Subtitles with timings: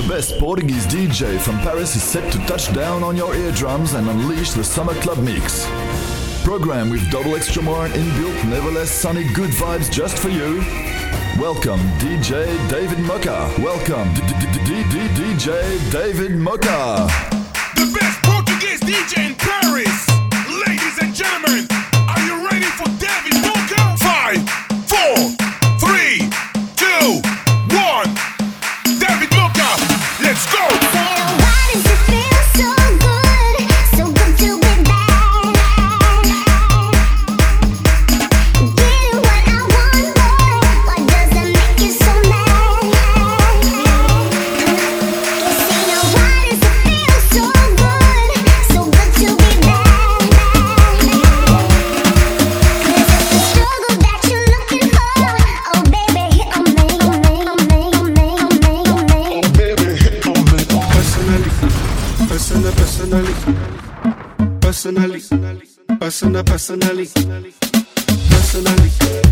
[0.00, 4.08] The best Portuguese DJ from Paris is set to touch down on your eardrums and
[4.08, 5.66] unleash the summer club mix.
[6.42, 10.60] Program with double extra more and inbuilt nevertheless sunny good vibes just for you.
[11.38, 13.54] Welcome DJ David Mocha.
[13.58, 14.08] Welcome
[14.64, 17.06] DJ David Mocha.
[17.74, 20.08] The best Portuguese DJ in Paris.
[20.66, 21.68] Ladies and gentlemen,
[22.08, 23.96] are you ready for David Mocha?
[23.98, 24.48] Five,
[24.88, 25.28] four,
[25.78, 26.30] three,
[26.74, 27.39] two.
[30.40, 30.79] Let's go!
[66.32, 67.52] personal personally
[68.30, 69.29] personally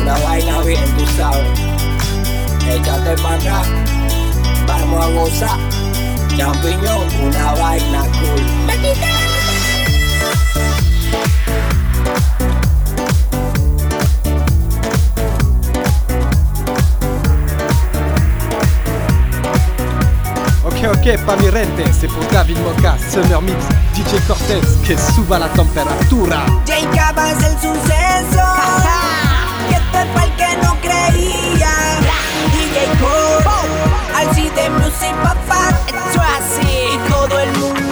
[0.00, 1.58] Una vaina bien, tú sabes.
[2.68, 3.66] Échate para atrás,
[4.66, 5.58] vamos a gozar.
[6.36, 9.35] Champiñón, una vaina cool.
[20.76, 23.56] ok, ok, pa' mi rente Se podrá Vin Moca, Summer Mix,
[23.94, 28.44] DJ Cortez Que suba la temperatura J es el suceso
[29.68, 31.72] Que esto es pa'l que no creía.
[32.52, 33.68] DJ Cortez,
[34.16, 37.85] al de Music Papá Esto así, todo el mundo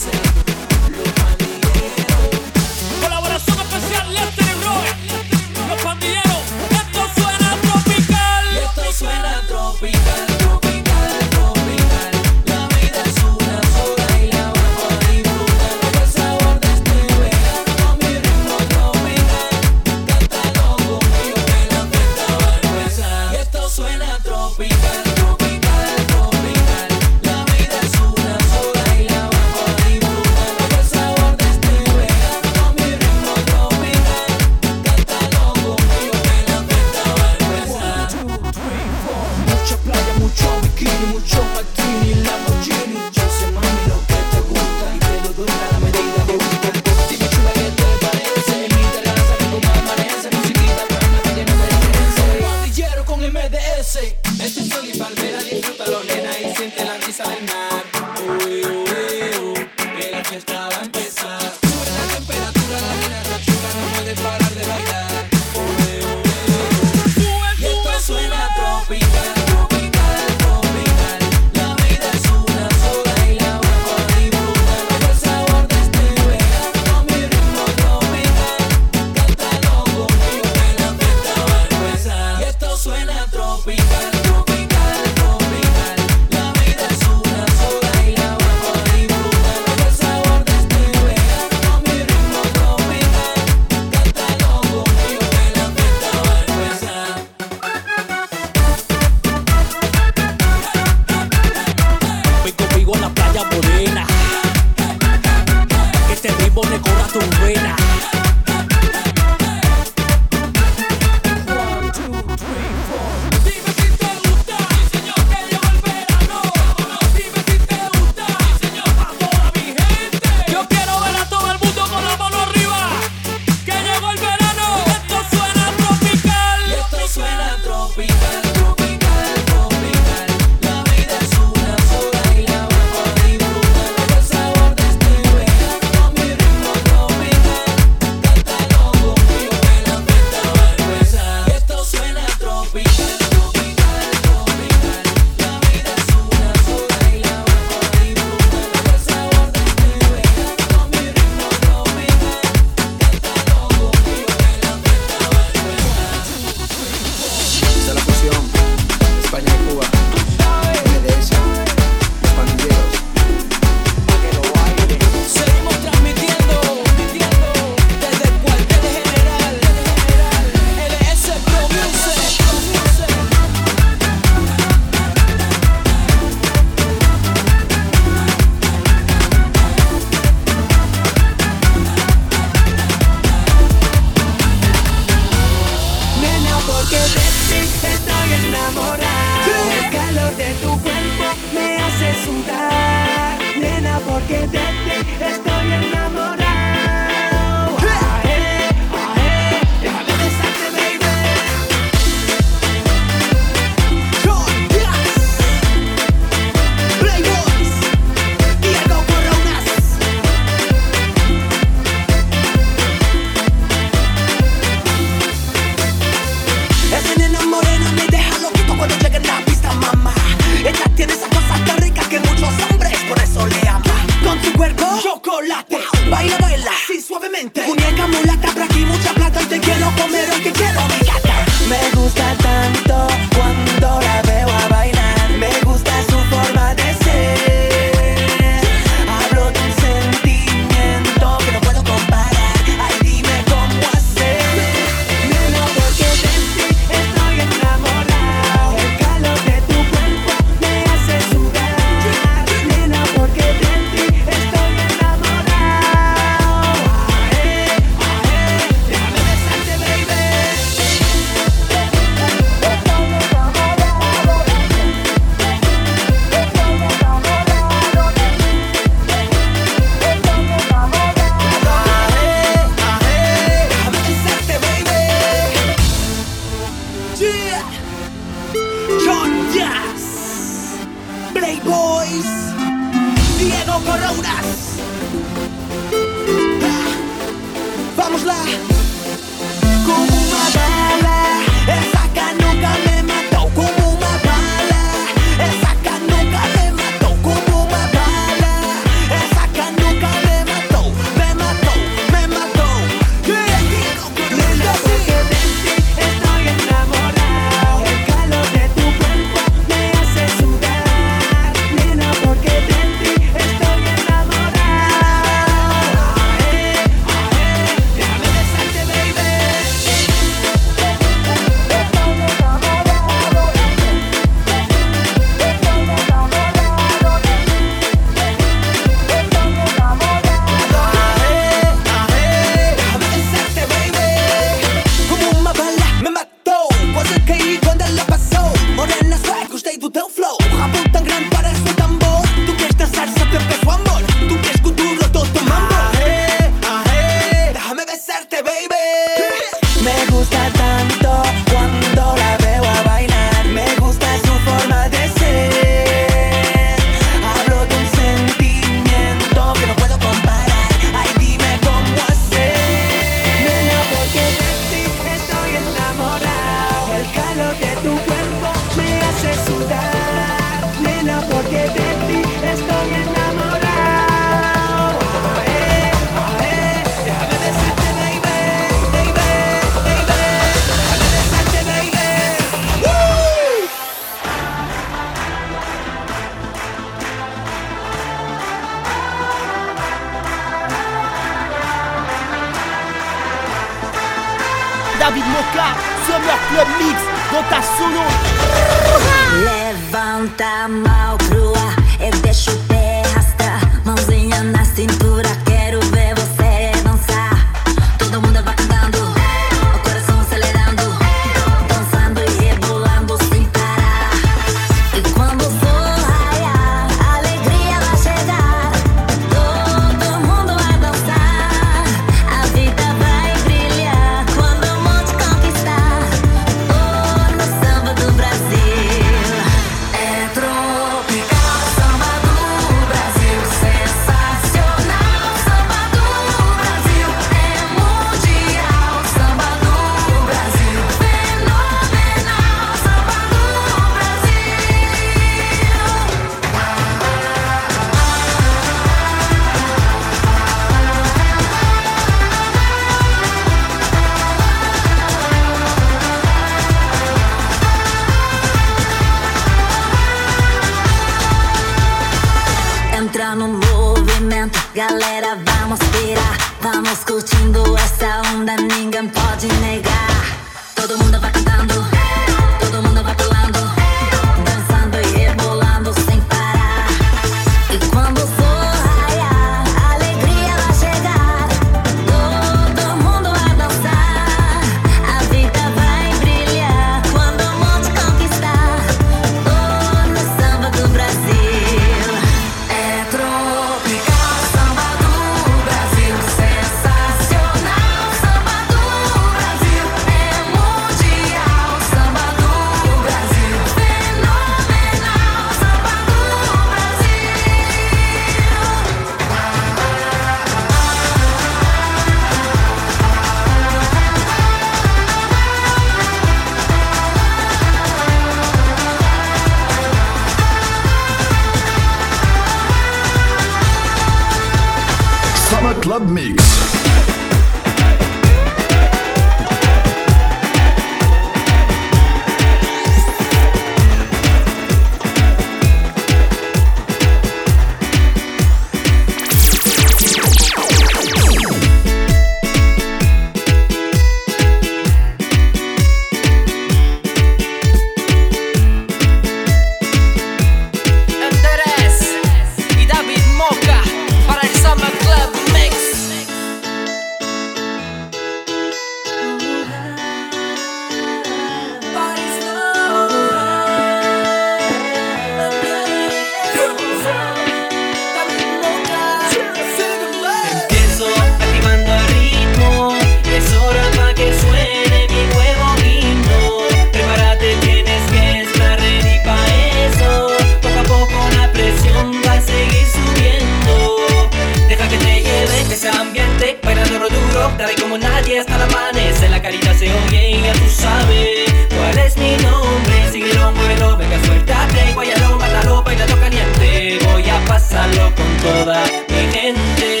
[587.91, 589.29] como nadie hasta el amanecer.
[589.29, 593.11] La carita se oye y ya tú sabes cuál es mi nombre.
[593.11, 600.00] Síguelo, muévelo, venga, suéltate Guayalo, mátalo, bailalo caliente Voy a pasarlo con toda mi gente.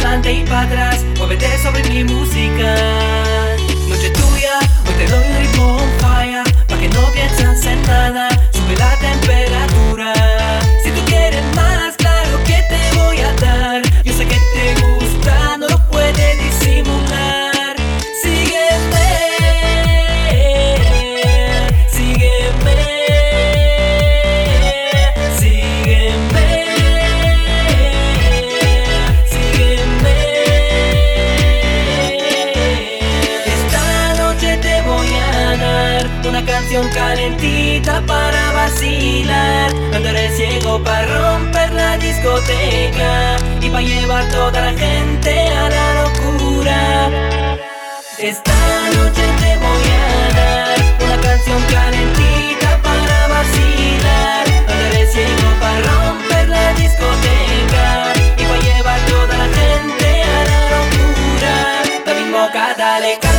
[0.00, 3.49] adelante y para atrás, muévete sobre mi música.
[37.80, 39.70] Solita para vacilar.
[39.94, 47.10] Andaré ciego para romper la discoteca Y para llevar toda la gente a la locura.
[48.18, 48.52] Esta
[48.94, 54.44] noche te voy a Una canción calentita para vacilar.
[54.68, 61.82] Andaré ciego para romper la discoteca Y para llevar toda la gente a la locura.
[62.04, 63.29] David Moca, dale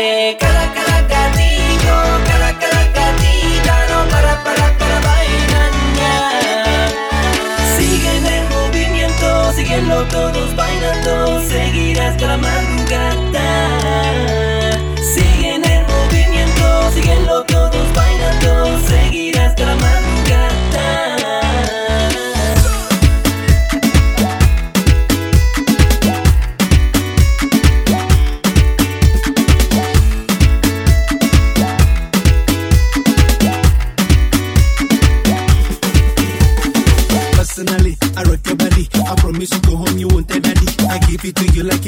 [0.00, 5.72] Dale cada cada gatillo, cada cada gatita, no para para para bailar.
[7.76, 13.48] Sigue el movimiento, síguelo todos bailando, seguirás para madrugada.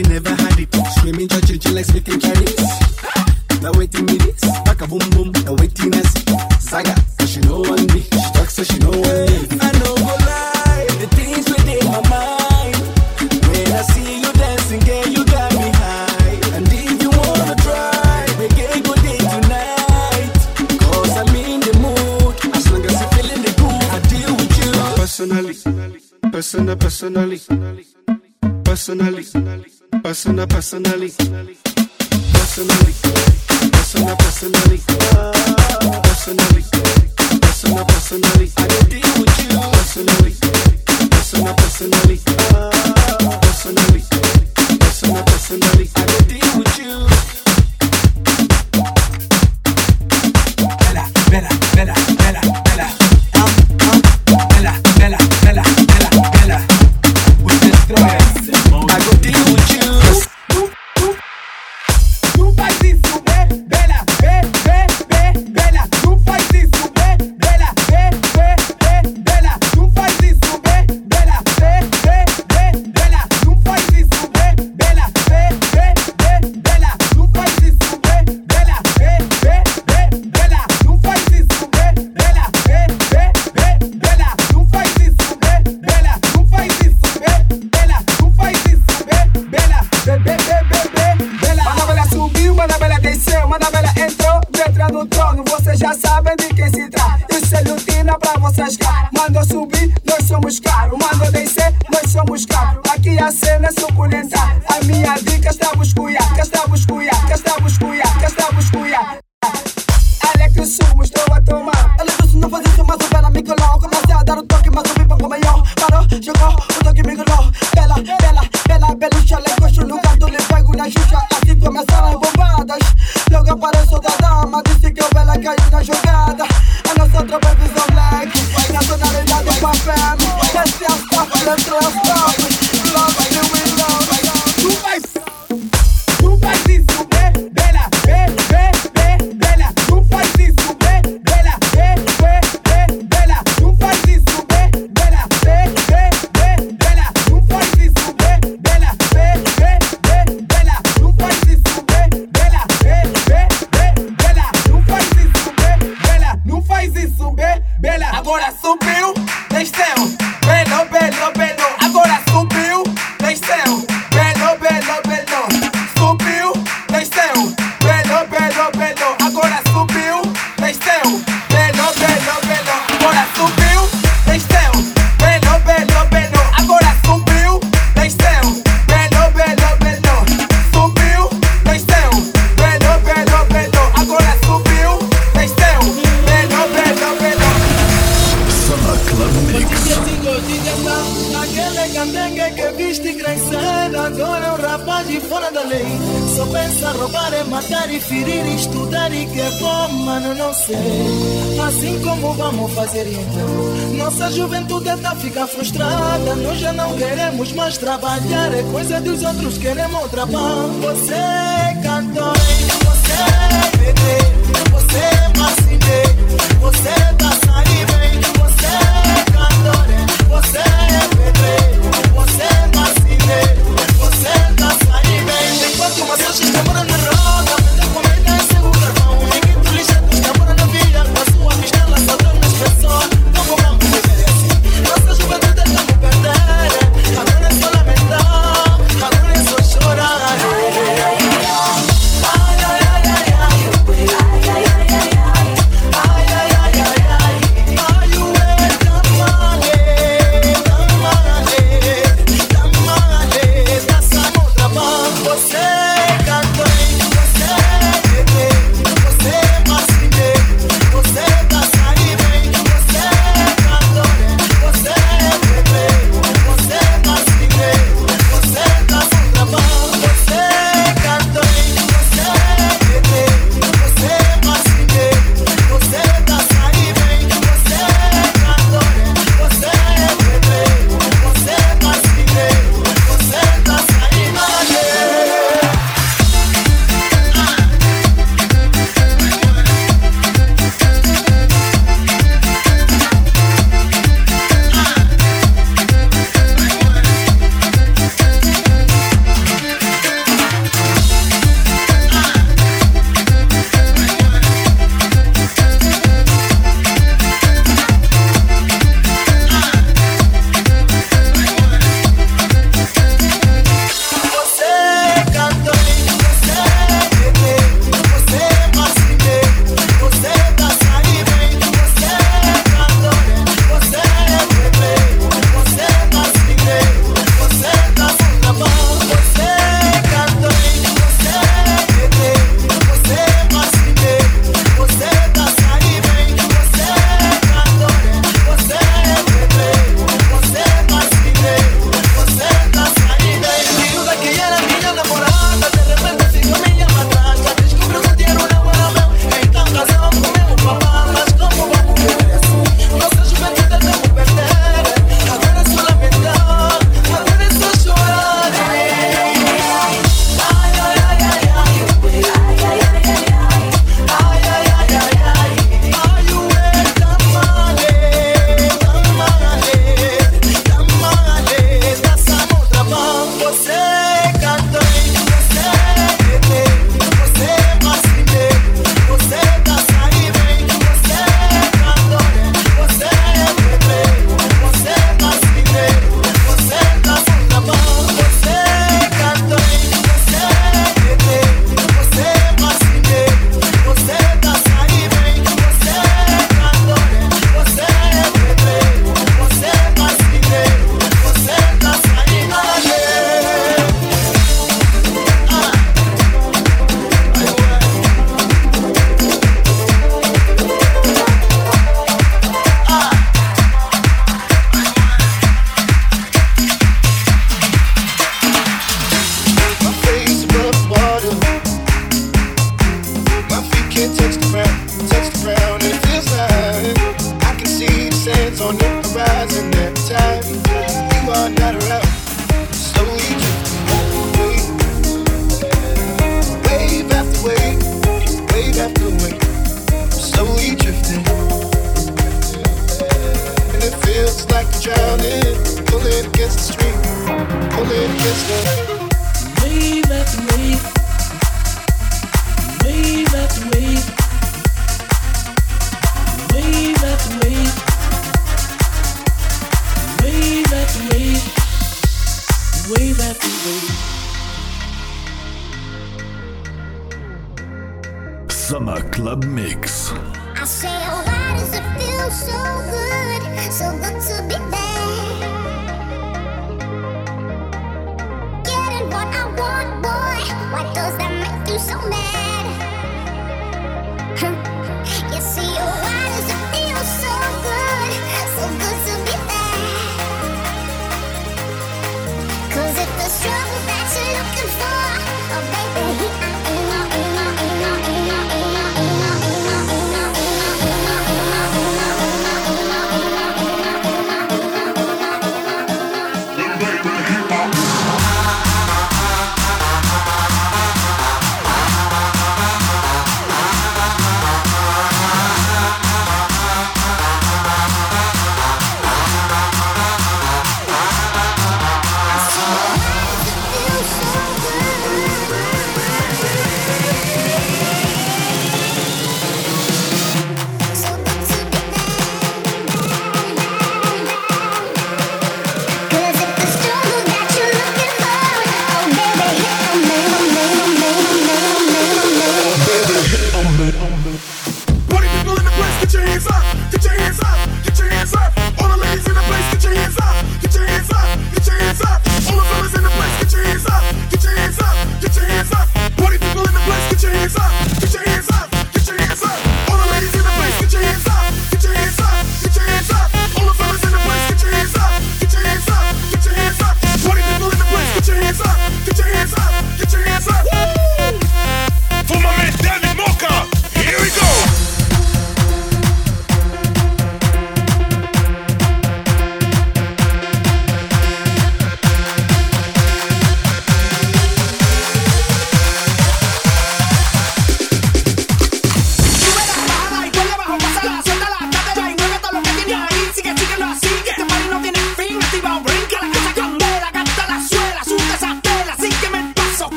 [0.00, 0.39] you never
[30.20, 31.16] persona personality.
[32.32, 33.08] Personality.
[33.72, 35.39] Persona personality.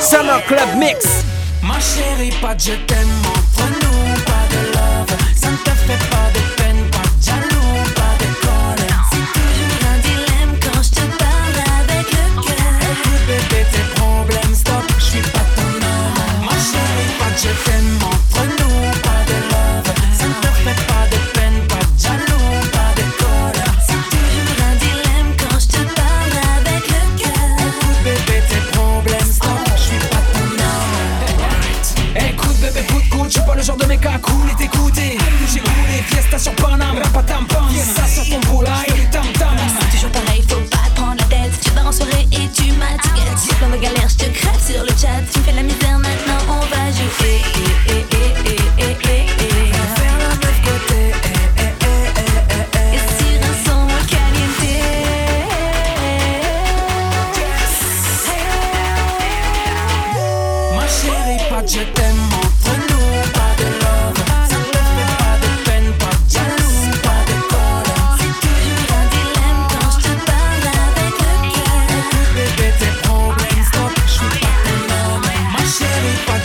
[0.00, 1.24] Summer Club Mix.
[1.62, 3.41] Ma chérie, pas je t'aime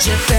[0.07, 0.36] your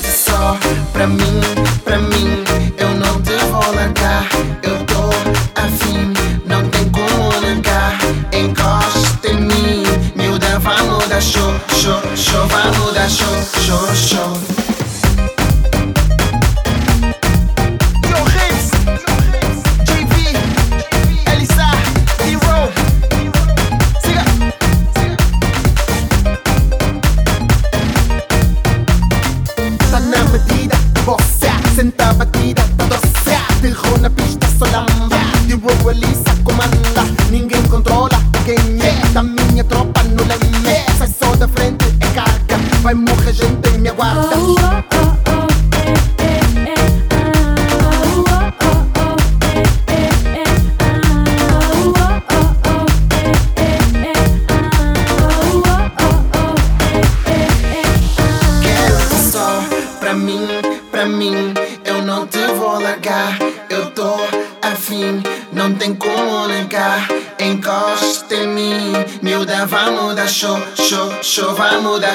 [0.00, 0.56] Só
[0.92, 1.40] pra mim,
[1.84, 2.44] pra mim.
[2.78, 4.26] Eu não te vou largar,
[4.62, 5.10] eu tô
[5.60, 6.12] afim,
[6.46, 7.98] não tem como negar.
[8.32, 9.82] Encosta em mim,
[10.14, 14.71] miúda, vai mudar show, show, show, vai mudar show, show, show.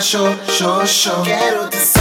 [0.09, 1.96] 少々ゲロです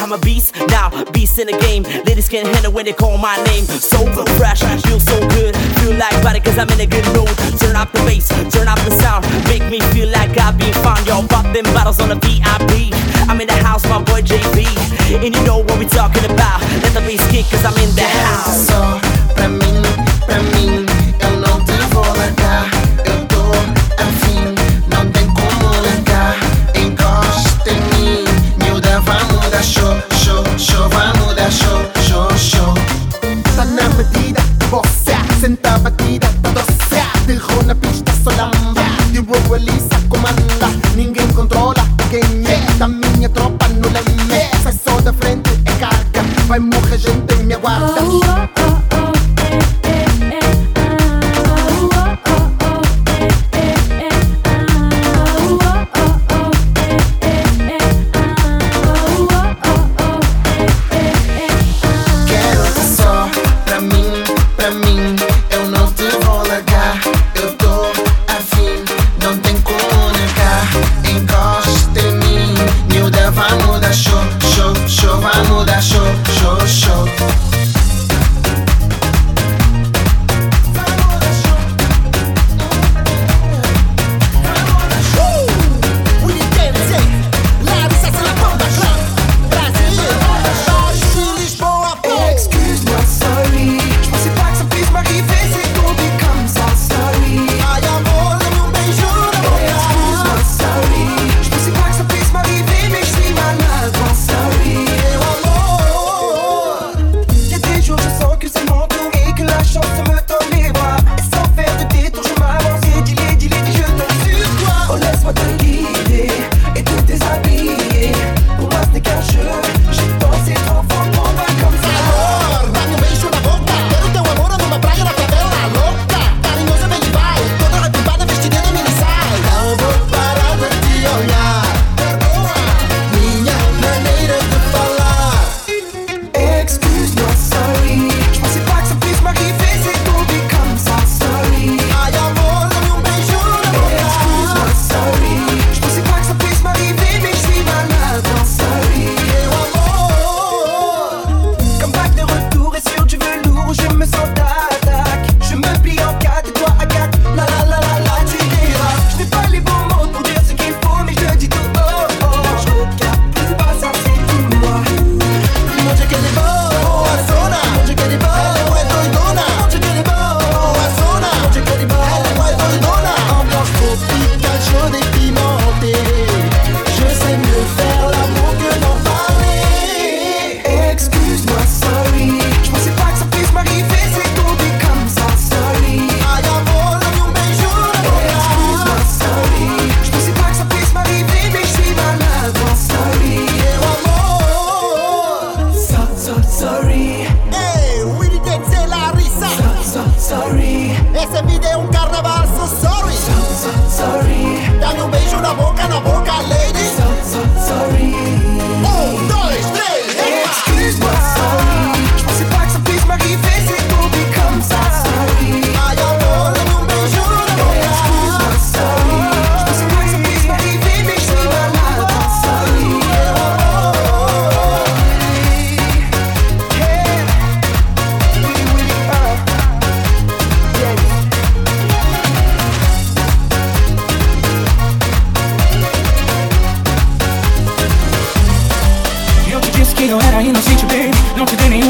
[0.00, 1.82] I'm a beast now, beast in the game.
[2.04, 3.64] Ladies can't handle when they call my name.
[3.64, 3.98] So
[4.40, 5.54] fresh, feel so good.
[5.80, 7.28] Feel like body cause I'm in a good mood.
[7.60, 9.24] Turn up the bass, turn up the sound.
[9.44, 11.06] Make me feel like I've been found.
[11.06, 12.96] Y'all pop them bottles on the VIP.
[13.28, 14.64] I'm in the house, my boy JB.
[15.22, 16.60] And you know what we talking about.
[16.82, 19.09] Let the bass kick cause I'm in the house.
[39.56, 40.68] Elisa comanda.
[40.94, 44.48] Ninguém controla quem é da minha tropa no leme.
[44.62, 46.22] Sai só da frente, é carga.
[46.46, 48.00] Vai morrer gente, me aguarda.
[48.02, 48.59] Oh, oh, oh.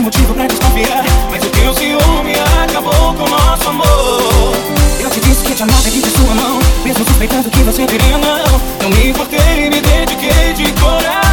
[0.02, 1.04] motivo pra desconfiar.
[1.30, 2.34] Mas o teu ciúme
[2.64, 4.54] acabou com o nosso amor.
[5.00, 6.58] Eu te disse que te amava de sua mão.
[6.84, 8.60] Mesmo suspeitando que você teria não.
[8.82, 11.29] Não me importei, me dediquei de coração.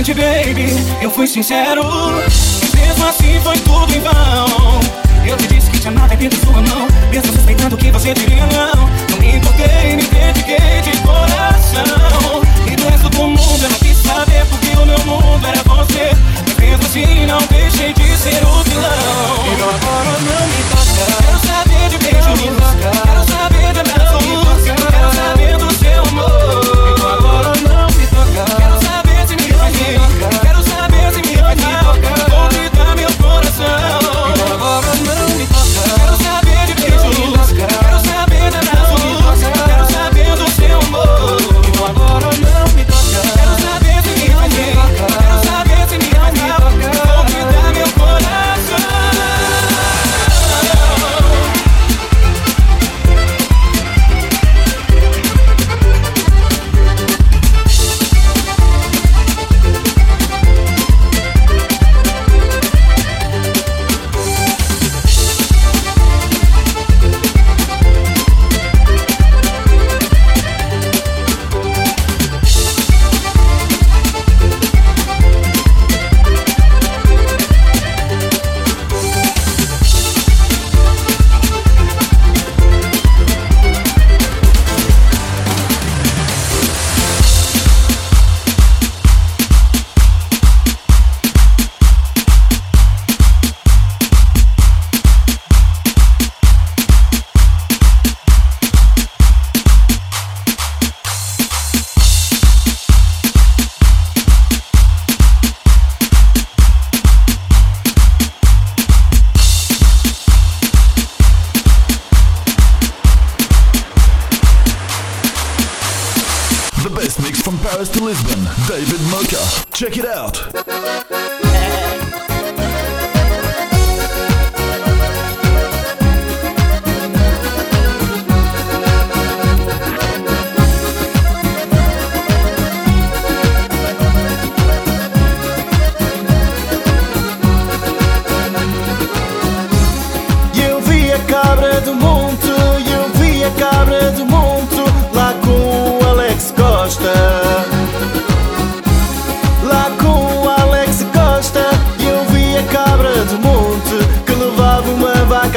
[0.00, 0.72] baby,
[1.02, 1.82] eu fui sincero.
[1.82, 4.80] E mesmo assim foi tudo em vão.
[5.26, 6.88] Eu te disse que tinha nada dentro de sua mão.
[7.10, 8.88] Mesmo suspeitando que você diria não.
[9.10, 12.42] Não me importei, me dediquei de coração.
[12.66, 16.16] E do resto do mundo eu não quis saber porque o meu mundo era você.
[16.46, 19.44] Mas mesmo assim não deixei de ser o vilão.
[19.46, 20.41] E agora não.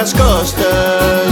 [0.06, 1.25] nas costas.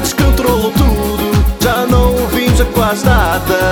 [0.00, 1.44] Descontrolou tudo.
[1.62, 3.63] Já não ouvimos a quase nada.